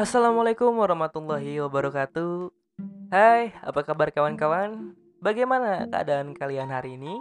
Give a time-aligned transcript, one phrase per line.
[0.00, 2.48] Assalamualaikum warahmatullahi wabarakatuh.
[3.12, 4.96] Hai, apa kabar kawan-kawan?
[5.20, 7.20] Bagaimana keadaan kalian hari ini?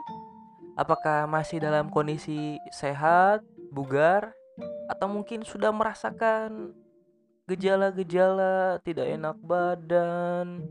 [0.80, 3.44] Apakah masih dalam kondisi sehat,
[3.76, 4.32] bugar,
[4.88, 6.72] atau mungkin sudah merasakan
[7.52, 10.64] gejala-gejala tidak enak badan,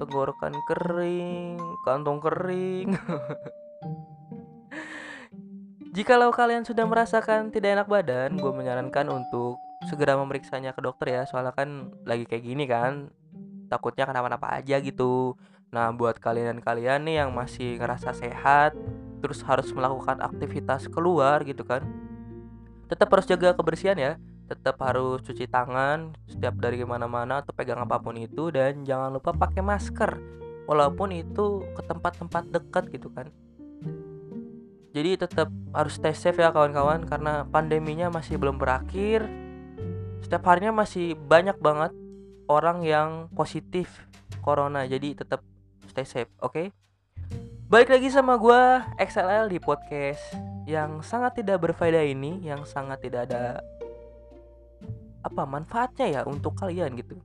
[0.00, 2.96] tenggorokan kering, kantong kering?
[6.00, 9.60] Jikalau kalian sudah merasakan tidak enak badan, gue menyarankan untuk
[9.92, 11.22] segera memeriksanya ke dokter ya.
[11.28, 13.12] Soalnya kan lagi kayak gini kan,
[13.68, 15.36] takutnya kenapa-napa aja gitu.
[15.68, 18.72] Nah, buat kalian-kalian nih yang masih ngerasa sehat,
[19.20, 21.84] terus harus melakukan aktivitas keluar gitu kan,
[22.88, 24.12] tetap harus jaga kebersihan ya.
[24.48, 29.32] Tetap harus cuci tangan setiap dari mana-mana atau pegang apa pun itu dan jangan lupa
[29.32, 30.12] pakai masker
[30.68, 33.32] walaupun itu ke tempat-tempat dekat gitu kan
[34.92, 39.24] jadi tetap harus stay safe ya kawan-kawan karena pandeminya masih belum berakhir.
[40.22, 41.90] Setiap harinya masih banyak banget
[42.46, 43.90] orang yang positif
[44.40, 44.86] corona.
[44.86, 45.42] Jadi tetap
[45.90, 46.54] stay safe, oke?
[46.54, 46.66] Okay?
[47.66, 48.60] Balik lagi sama gue
[49.00, 50.22] XLL di podcast
[50.68, 53.64] yang sangat tidak berfaedah ini, yang sangat tidak ada
[55.22, 57.16] apa manfaatnya ya untuk kalian gitu.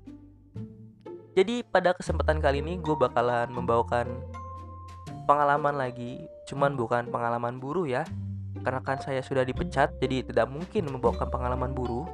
[1.37, 4.09] Jadi pada kesempatan kali ini gue bakalan membawakan
[5.27, 8.07] pengalaman lagi cuman bukan pengalaman buruh ya
[8.63, 12.07] karena kan saya sudah dipecat jadi tidak mungkin membawakan pengalaman buruh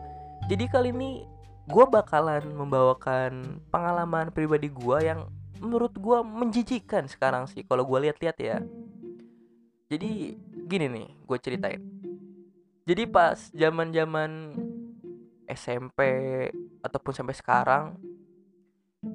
[0.43, 1.23] jadi kali ini
[1.63, 5.31] gue bakalan membawakan pengalaman pribadi gue yang
[5.63, 8.59] menurut gue menjijikan sekarang sih kalau gue lihat-lihat ya.
[9.87, 10.35] Jadi
[10.67, 11.79] gini nih gue ceritain.
[12.83, 14.31] Jadi pas zaman zaman
[15.47, 15.99] SMP
[16.83, 17.83] ataupun sampai sekarang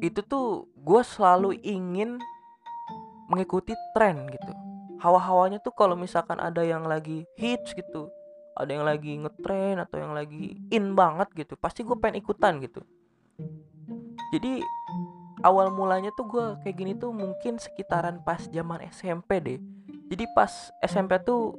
[0.01, 2.17] itu tuh gue selalu ingin
[3.29, 4.53] mengikuti tren gitu.
[5.05, 8.09] Hawa-hawanya tuh kalau misalkan ada yang lagi hits gitu
[8.59, 12.83] ada yang lagi ngetren atau yang lagi in banget gitu pasti gue pengen ikutan gitu.
[14.35, 14.61] Jadi
[15.47, 19.59] awal mulanya tuh gue kayak gini tuh mungkin sekitaran pas zaman SMP deh.
[20.11, 20.51] Jadi pas
[20.83, 21.55] SMP tuh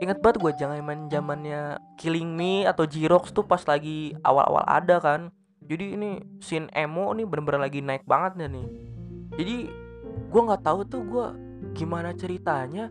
[0.00, 5.00] inget banget gue jangan main zamannya Killing Me atau Jirox tuh pas lagi awal-awal ada
[5.00, 5.32] kan.
[5.64, 8.66] Jadi ini scene emo nih bener-bener lagi naik banget nih
[9.40, 9.70] jadi
[10.30, 11.26] gue nggak tahu tuh gue
[11.72, 12.90] gimana ceritanya.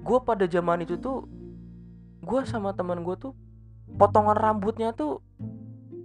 [0.00, 1.28] Gue pada zaman itu tuh
[2.20, 3.32] gue sama teman gue tuh
[3.96, 5.24] potongan rambutnya tuh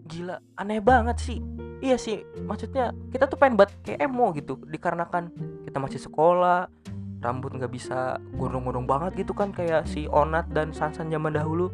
[0.05, 1.39] gila aneh banget sih.
[1.83, 5.29] Iya sih maksudnya kita tuh pengen buat kayak emo gitu dikarenakan
[5.67, 6.71] kita masih sekolah
[7.19, 11.73] rambut nggak bisa gunung-gunung banget gitu kan kayak si Onat dan Sansan zaman dahulu.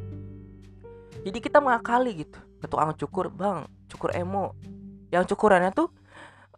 [1.21, 4.57] Jadi kita mengakali gitu ke tukang cukur bang cukur emo.
[5.11, 5.91] Yang cukurannya tuh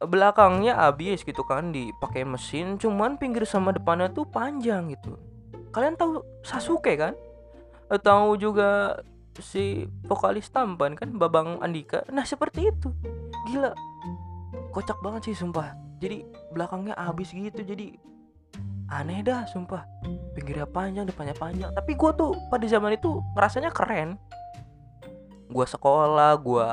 [0.03, 5.17] belakangnya habis gitu kan dipakai mesin cuman pinggir sama depannya tuh panjang gitu.
[5.73, 7.17] Kalian tahu Sasuke kan
[7.99, 9.01] tahu juga
[9.41, 12.05] si vokalis tampan kan Babang Andika.
[12.13, 12.93] Nah seperti itu.
[13.49, 13.73] Gila.
[14.69, 15.73] Kocak banget sih sumpah.
[15.97, 17.65] Jadi belakangnya habis gitu.
[17.65, 17.97] Jadi
[18.93, 19.85] aneh dah sumpah.
[20.37, 21.71] Pinggirnya panjang depannya panjang.
[21.73, 24.19] Tapi gue tuh pada zaman itu ngerasanya keren.
[25.49, 26.67] Gue sekolah gue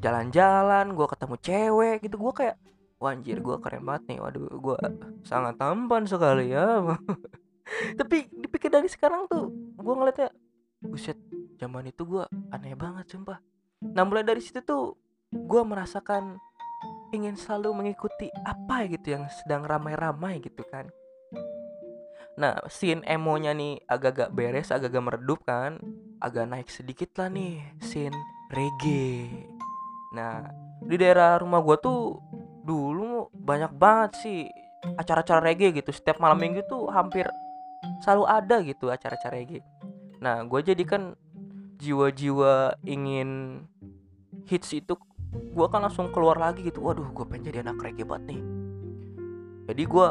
[0.00, 2.16] jalan-jalan gue ketemu cewek gitu.
[2.18, 2.56] Gue kayak
[3.00, 4.18] wanjir gue keren banget nih.
[4.22, 4.76] Waduh gue
[5.26, 6.78] sangat tampan sekali ya.
[7.98, 9.50] Tapi dipikir dari sekarang tuh
[9.80, 10.28] gue ngeliatnya
[10.84, 11.16] buset
[11.56, 13.40] zaman itu gue aneh banget sumpah.
[13.80, 14.96] Nah mulai dari situ tuh
[15.32, 16.36] gue merasakan
[17.12, 20.88] ingin selalu mengikuti apa gitu yang sedang ramai-ramai gitu kan.
[22.38, 25.80] Nah scene emonya nih agak-agak beres agak-agak meredup kan.
[26.20, 28.16] Agak naik sedikit lah nih scene
[28.52, 29.48] reggae.
[30.10, 30.42] Nah,
[30.82, 32.18] di daerah rumah gue tuh
[32.66, 34.38] dulu banyak banget sih
[34.98, 35.94] acara-acara reggae gitu.
[35.94, 37.30] Setiap malam minggu tuh hampir
[38.02, 39.64] selalu ada gitu acara-acara reggae.
[40.20, 41.16] Nah, gue jadi kan
[41.80, 43.62] jiwa-jiwa ingin
[44.44, 44.96] hits itu
[45.30, 46.84] gue kan langsung keluar lagi gitu.
[46.84, 48.42] Waduh, gue pengen jadi anak reggae banget nih.
[49.70, 50.08] Jadi gue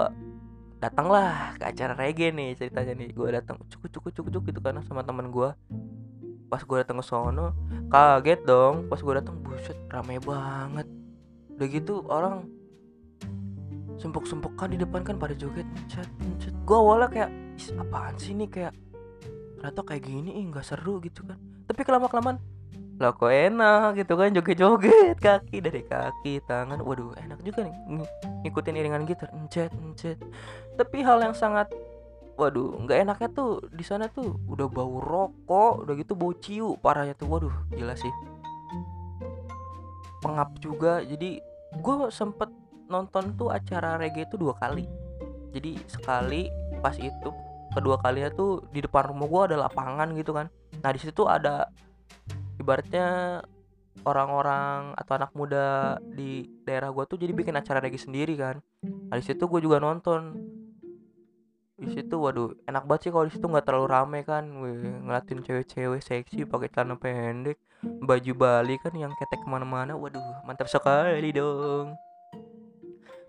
[0.80, 3.09] datanglah ke acara reggae nih ceritanya nih.
[3.13, 5.51] Gue datang cukup cukup cukup cukup gitu kan sama teman gue
[6.50, 7.54] pas gue datang ke sono
[7.94, 10.89] kaget dong pas gue datang buset rame banget
[11.54, 12.50] udah gitu orang
[14.01, 16.10] sempuk-sempukan di depan kan pada joget chat
[16.42, 18.47] gue awalnya kayak Is, apaan sih ini?
[18.47, 18.71] Kayak
[19.59, 21.35] ternyata kayak gini ih nggak seru gitu kan.
[21.67, 22.39] Tapi kelama kelamaan
[23.00, 24.00] lah kok enak?
[24.00, 26.79] Gitu kan joget-joget kaki dari kaki tangan.
[26.79, 28.03] Waduh enak juga nih ng
[28.47, 30.15] ngikutin iringan gitar encet encet.
[30.79, 31.67] Tapi hal yang sangat
[32.39, 37.12] waduh nggak enaknya tuh di sana tuh udah bau rokok udah gitu bau ciu parahnya
[37.15, 37.27] tuh.
[37.27, 38.12] Waduh gila sih.
[40.23, 41.03] Pengap juga.
[41.03, 41.44] Jadi
[41.75, 42.47] gue sempet
[42.88, 44.88] nonton tuh acara reggae itu dua kali.
[45.51, 46.47] Jadi sekali
[46.79, 50.50] pas itu kedua kalinya tuh di depan rumah gue ada lapangan gitu kan.
[50.81, 51.69] Nah di situ ada
[52.60, 53.39] ibaratnya
[54.04, 58.63] orang-orang atau anak muda di daerah gua tuh jadi bikin acara reggae sendiri kan.
[58.83, 60.36] Nah, di situ gue juga nonton.
[61.80, 64.44] Di situ waduh enak banget sih kalau di situ nggak terlalu rame kan.
[64.60, 69.95] Wih, ngeliatin cewek-cewek seksi pakai celana pendek baju Bali kan yang ketek ke mana-mana.
[69.95, 71.95] Waduh mantap sekali dong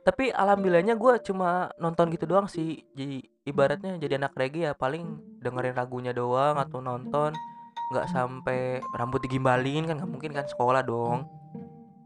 [0.01, 2.81] tapi alhamdulillahnya gue cuma nonton gitu doang sih.
[2.97, 7.37] Jadi ibaratnya jadi anak reggae ya paling dengerin lagunya doang atau nonton.
[7.93, 11.29] Nggak sampai rambut digimbalin kan nggak mungkin kan sekolah dong.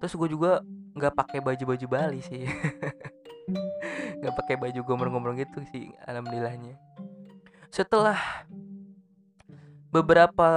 [0.02, 0.64] Terus gue juga
[0.94, 2.46] nggak pakai baju-baju Bali sih.
[4.24, 6.80] Nggak pakai baju gombrong-gombrong gitu sih alhamdulillahnya.
[7.68, 8.16] Setelah
[9.92, 10.50] beberapa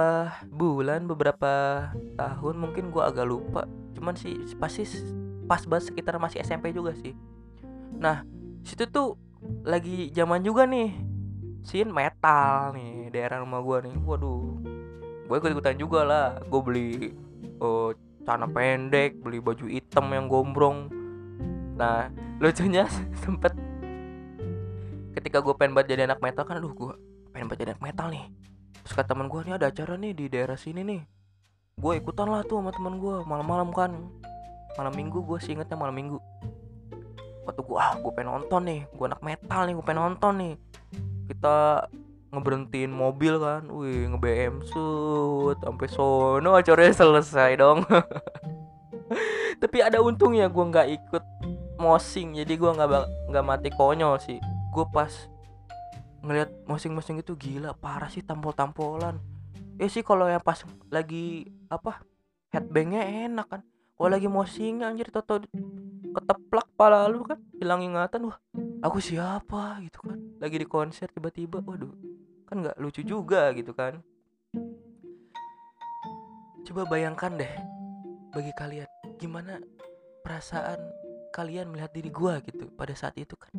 [0.48, 1.84] bulan beberapa
[2.16, 3.68] tahun mungkin gua agak lupa.
[3.92, 4.88] Cuman sih pasti
[5.48, 7.16] pas banget sekitar masih SMP juga sih.
[7.96, 8.22] Nah
[8.62, 9.16] situ tuh
[9.64, 10.92] lagi zaman juga nih
[11.64, 13.96] scene metal nih daerah rumah gua nih.
[13.96, 14.60] Waduh
[15.28, 16.26] gue ikut ikutan juga lah.
[16.48, 16.88] Gue beli
[17.60, 17.92] uh,
[18.28, 20.92] celana pendek beli baju hitam yang gombrong.
[21.80, 22.84] Nah lucunya
[23.24, 23.56] sempet
[25.16, 26.92] ketika gue pengen banget jadi anak metal kan aduh gue
[27.32, 28.24] pengen banget jadi anak metal nih.
[28.84, 31.00] Terus kata teman gue nih ada acara nih di daerah sini nih.
[31.78, 33.96] Gue ikutan lah tuh sama teman gue malam-malam kan
[34.78, 36.22] malam minggu gue sih ingetnya malam minggu.
[37.42, 40.54] Waktu gue ah gue pengen nonton nih gue anak metal nih gue pengen nonton nih.
[41.26, 41.56] Kita
[42.30, 47.82] ngeberhentiin mobil kan wih nge BM sud sampai sono acaranya selesai dong.
[49.62, 51.24] Tapi ada untungnya gue nggak ikut
[51.82, 52.88] mosing jadi gue nggak
[53.34, 54.38] nggak mati konyol sih.
[54.70, 55.10] Gue pas
[56.22, 59.18] ngelihat mosing-mosing itu gila parah sih tampol-tampolan.
[59.74, 60.62] Ya sih kalau yang pas
[60.94, 61.98] lagi apa
[62.54, 63.62] headbangnya enak kan
[63.98, 65.10] kalau lagi mosing anjir.
[65.10, 65.42] Toto
[66.14, 67.42] keteplak pala lu kan.
[67.58, 68.30] Hilang ingatan.
[68.30, 68.38] Wah
[68.78, 69.82] aku siapa?
[69.82, 70.18] Gitu kan.
[70.38, 71.58] Lagi di konser tiba-tiba.
[71.66, 71.90] Waduh
[72.48, 74.00] kan nggak lucu juga gitu kan.
[76.64, 77.52] Coba bayangkan deh
[78.32, 78.88] bagi kalian
[79.20, 79.60] gimana
[80.24, 80.80] perasaan
[81.32, 83.52] kalian melihat diri gua gitu pada saat itu kan.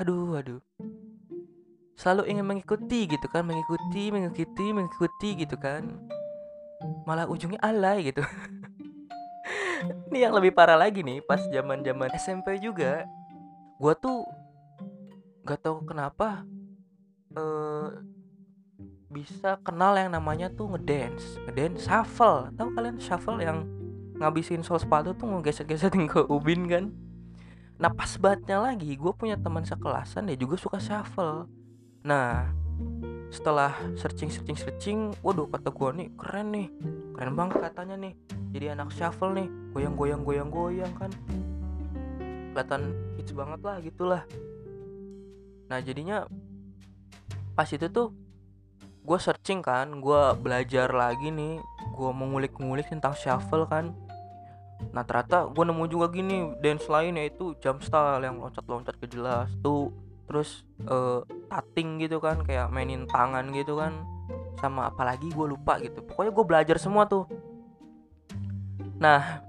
[0.00, 0.62] Aduh aduh
[1.94, 5.84] selalu ingin mengikuti gitu kan mengikuti mengikuti mengikuti gitu kan.
[7.04, 8.24] Malah ujungnya alay gitu
[10.12, 13.04] ini yang lebih parah lagi nih pas zaman zaman SMP juga
[13.78, 14.24] gua tuh
[15.44, 16.46] gak tahu kenapa
[17.36, 17.92] uh,
[19.14, 22.50] bisa kenal yang namanya tuh ngedance ngedance shuffle.
[22.58, 23.62] Tahu kalian shuffle yang
[24.18, 26.90] ngabisin sol sepatu tuh ngegesek-gesekin ke ubin kan?
[27.78, 31.46] Nah pas bangetnya lagi gue punya teman sekelasan dia juga suka shuffle.
[32.02, 32.50] Nah
[33.30, 36.68] setelah searching searching searching waduh kata gue nih keren nih
[37.18, 38.14] keren banget katanya nih
[38.54, 41.10] jadi anak shuffle nih goyang goyang goyang goyang kan.
[42.54, 42.82] Kelihatan
[43.18, 44.22] hits banget lah gitulah.
[45.66, 46.30] Nah jadinya
[47.58, 48.14] pas itu tuh
[49.04, 51.58] gue searching kan gue belajar lagi nih
[51.98, 53.90] gue mengulik-ngulik tentang shuffle kan.
[54.94, 59.50] Nah ternyata gue nemu juga gini dance lain yaitu jump style yang loncat-loncat ke jelas
[59.66, 59.90] tuh.
[60.30, 63.98] Terus uh, tating gitu kan kayak mainin tangan gitu kan.
[64.62, 66.06] Sama apalagi gue lupa gitu.
[66.06, 67.26] Pokoknya gue belajar semua tuh
[68.98, 69.42] nah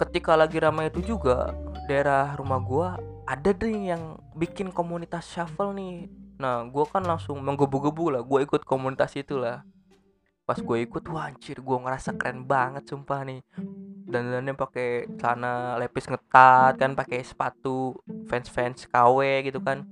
[0.00, 1.52] ketika lagi ramai itu juga
[1.84, 2.88] daerah rumah gue
[3.30, 6.10] ada deh yang bikin komunitas shuffle nih.
[6.40, 9.62] Nah gue kan langsung menggebu-gebu lah gue ikut komunitas itu lah
[10.42, 13.38] pas gue ikut wah gue ngerasa keren banget sumpah nih.
[14.10, 17.94] Dan dannya pakai celana lepis ngetat kan pakai sepatu
[18.26, 19.86] fans fans KW gitu kan.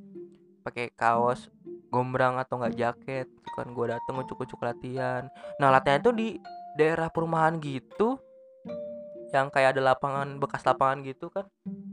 [0.66, 1.47] Pakai kaos
[1.95, 5.31] gombrang atau enggak jaket kan gue dateng ucuk-ucuk latihan.
[5.62, 6.28] Nah latihan itu di
[6.75, 8.19] daerah perumahan gitu
[9.28, 11.44] yang kayak ada lapangan bekas lapangan gitu kan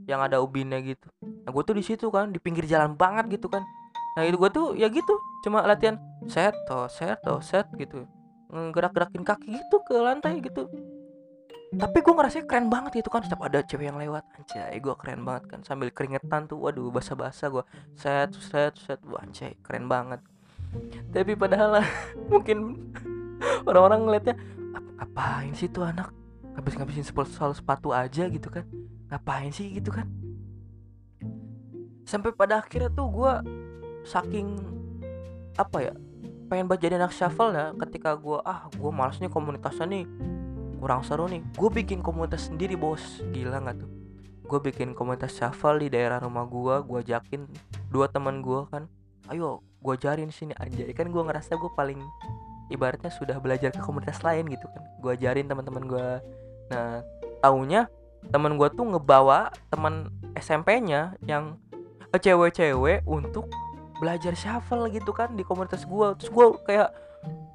[0.08, 1.08] yang ada ubinnya gitu.
[1.22, 3.64] Nah gue tuh di situ kan di pinggir jalan banget gitu kan.
[4.16, 5.14] Nah itu gue tuh ya gitu
[5.44, 6.00] cuma latihan
[6.32, 8.08] set to set to set gitu.
[8.48, 10.72] Ngegerak-gerakin kaki gitu ke lantai gitu.
[11.76, 15.28] Tapi gue ngerasa keren banget gitu kan setiap ada cewek yang lewat anjay gue keren
[15.28, 15.60] banget kan.
[15.68, 17.64] Sambil keringetan tuh waduh basa-basa gue
[18.00, 20.24] set set set wah anjay keren banget.
[21.12, 21.84] Tapi padahal
[22.32, 22.80] mungkin
[23.68, 24.36] orang-orang ngeliatnya
[24.96, 26.08] ngapain sih tuh anak
[26.56, 28.64] habis ngabisin soal sepatu aja gitu kan.
[29.12, 30.08] Ngapain sih gitu kan?
[32.08, 33.34] Sampai pada akhirnya tuh gue
[34.08, 34.48] saking
[35.58, 35.94] apa ya
[36.46, 40.06] pengen buat jadi anak shuffle ya ketika gue ah gue malas nih komunitasnya nih.
[40.80, 41.42] Kurang seru nih.
[41.58, 43.02] Gue bikin komunitas sendiri bos.
[43.34, 43.90] Gila nggak tuh?
[44.46, 47.50] Gue bikin komunitas shuffle di daerah rumah gue gue ajakin
[47.90, 48.86] dua teman gue kan.
[49.28, 50.54] Ayo gue ajarin sini.
[50.56, 52.00] Aja kan gue ngerasa gue paling
[52.70, 54.86] ibaratnya sudah belajar ke komunitas lain gitu kan.
[55.02, 56.08] Gue ajarin teman-teman gue
[56.72, 57.06] nah
[57.42, 57.88] taunya
[58.34, 61.62] teman gue tuh ngebawa teman SMP-nya yang
[62.16, 63.52] cewek-cewek untuk
[64.00, 66.90] belajar shuffle gitu kan di komunitas gue terus gue kayak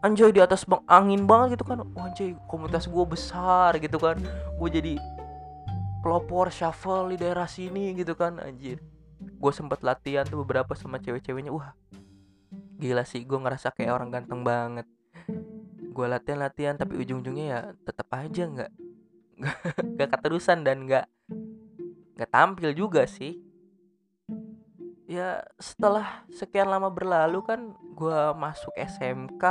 [0.00, 1.84] anjay di atas bang angin banget gitu kan.
[1.94, 4.16] Wah, anjay komunitas gue besar gitu kan.
[4.56, 4.94] Gue jadi
[6.00, 8.80] pelopor shuffle di daerah sini gitu kan anjir.
[9.20, 11.52] Gue sempat latihan tuh beberapa sama cewek-ceweknya.
[11.52, 11.76] Wah
[12.80, 14.88] gila sih gue ngerasa kayak orang ganteng banget.
[15.92, 18.72] Gue latihan latihan tapi ujung-ujungnya ya tetap aja nggak
[19.96, 21.06] nggak keterusan dan nggak
[22.16, 23.40] nggak tampil juga sih.
[25.10, 29.44] Ya setelah sekian lama berlalu kan gue masuk SMK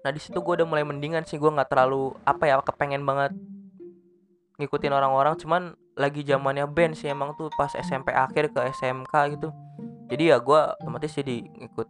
[0.00, 3.36] nah di situ gue udah mulai mendingan sih gue nggak terlalu apa ya kepengen banget
[4.56, 5.36] ngikutin orang-orang.
[5.36, 5.62] Cuman
[5.96, 9.48] lagi zamannya band sih emang tuh pas SMP akhir ke SMK gitu.
[10.08, 11.88] Jadi ya gue otomatis jadi ngikut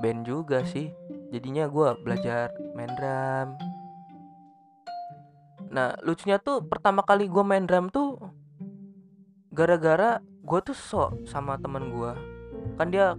[0.00, 0.88] band juga sih.
[1.30, 3.69] Jadinya gue belajar main drum
[5.70, 8.18] nah lucunya tuh pertama kali gue main drum tuh
[9.54, 12.12] gara-gara gue tuh sok sama teman gue
[12.74, 13.14] kan dia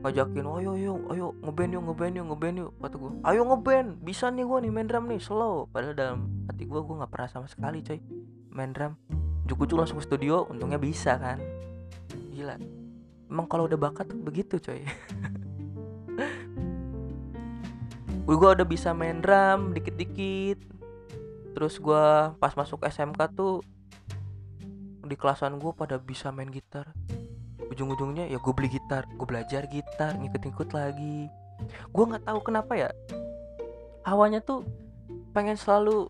[0.00, 4.32] ngajakin ayo ayo ayo ngeband yuk ngeband yuk ngeband yuk kata gue ayo ngeband bisa
[4.32, 5.68] nih gue nih main drum nih slow.
[5.68, 8.00] Padahal dalam hati gue gue nggak pernah sama sekali coy
[8.48, 8.96] main drum.
[9.44, 11.36] Juku langsung ke studio untungnya bisa kan.
[12.32, 12.56] Gila.
[13.28, 14.80] Emang kalau udah bakat tuh begitu coy.
[18.30, 20.62] Gue udah bisa main drum dikit-dikit
[21.52, 22.04] terus gue
[22.38, 23.64] pas masuk SMK tuh
[25.04, 26.94] di kelasan gue pada bisa main gitar.
[27.70, 31.26] Ujung-ujungnya ya gue beli gitar gue belajar gitar ngikut-ngikut lagi.
[31.90, 32.90] Gue nggak tahu kenapa ya
[34.06, 34.64] awalnya tuh
[35.36, 36.06] pengen selalu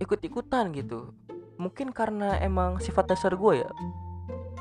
[0.00, 1.12] ikut-ikutan gitu.
[1.60, 3.70] Mungkin karena emang sifat dasar gue ya.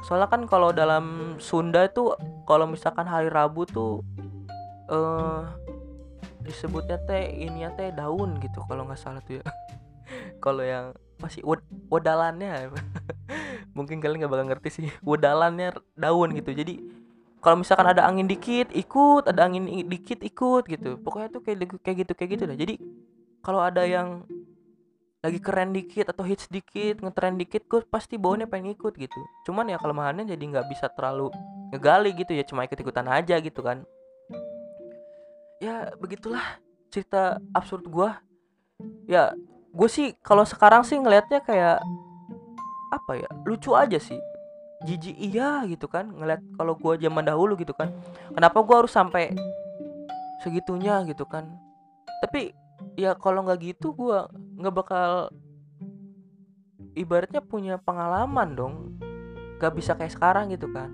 [0.03, 2.15] Soalnya kan kalau dalam Sunda itu
[2.47, 4.03] kalau misalkan hari Rabu tuh
[4.89, 5.45] eh uh,
[6.41, 9.43] disebutnya teh ini teh daun gitu kalau nggak salah tuh ya
[10.43, 11.59] kalau yang masih wad
[11.91, 12.71] wadalannya
[13.77, 16.51] mungkin kalian nggak bakal ngerti sih wadalannya daun gitu.
[16.55, 16.79] Jadi
[17.39, 20.99] kalau misalkan ada angin dikit ikut ada angin dikit ikut gitu.
[20.99, 22.57] Pokoknya tuh kayak kayak gitu kayak gitu dah.
[22.57, 22.75] Jadi
[23.43, 24.23] kalau ada yang
[25.19, 29.19] lagi keren dikit atau hits dikit ngetren dikit gue pasti bawanya pengen ikut gitu.
[29.43, 31.27] Cuman ya kelemahannya jadi nggak bisa terlalu
[31.75, 33.83] ngegali gitu ya cuma ikut ikutan aja gitu kan.
[35.59, 38.09] Ya begitulah cerita absurd gue
[39.11, 39.35] ya
[39.69, 41.79] gue sih kalau sekarang sih ngelihatnya kayak
[42.89, 44.17] apa ya lucu aja sih.
[44.79, 47.91] Jijik iya gitu kan ngeliat kalau gue zaman dahulu gitu kan
[48.31, 49.35] kenapa gue harus sampai
[50.39, 51.51] segitunya gitu kan.
[52.23, 52.55] Tapi
[52.95, 54.19] ya kalau nggak gitu gue
[54.59, 55.27] nggak bakal
[56.95, 58.75] ibaratnya punya pengalaman dong
[59.59, 60.89] gak bisa kayak sekarang gitu kan.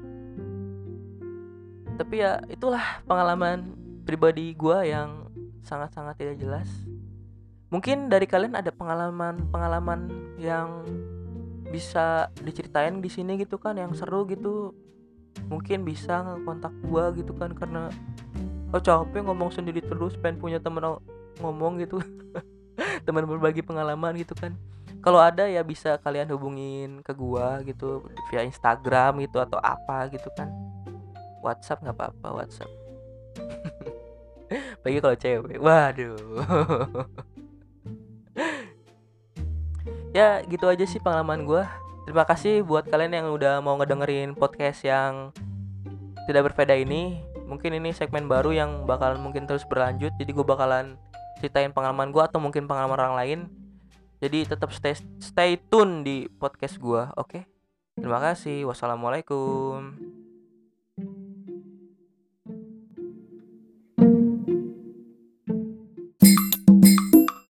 [1.95, 3.71] Tapi ya itulah pengalaman
[4.03, 5.29] pribadi gue yang
[5.61, 6.69] sangat-sangat tidak jelas
[7.75, 10.07] mungkin dari kalian ada pengalaman-pengalaman
[10.39, 10.87] yang
[11.67, 14.71] bisa diceritain di sini gitu kan yang seru gitu.
[15.51, 17.91] Mungkin bisa kontak gua gitu kan karena
[18.71, 21.03] oh capek ngomong sendiri terus pengen punya temen
[21.43, 21.99] ngomong gitu.
[23.05, 24.55] Teman berbagi pengalaman gitu kan.
[25.03, 30.31] Kalau ada ya bisa kalian hubungin ke gua gitu via Instagram gitu atau apa gitu
[30.31, 30.47] kan.
[31.43, 32.71] WhatsApp nggak apa-apa WhatsApp.
[34.87, 35.59] Bagi kalau cewek.
[35.59, 36.15] Waduh
[40.15, 41.67] ya gitu aja sih pengalaman gue
[42.07, 45.35] terima kasih buat kalian yang udah mau ngedengerin podcast yang
[46.25, 47.19] tidak berbeda ini.
[47.45, 50.97] Mungkin ini segmen baru yang bakalan mungkin terus berlanjut jadi gue bakalan
[51.37, 53.39] ceritain pengalaman gue atau mungkin pengalaman orang lain.
[54.23, 57.29] Jadi tetap stay stay tune di podcast gue oke?
[57.29, 57.43] Okay?
[57.95, 59.95] terima kasih wassalamualaikum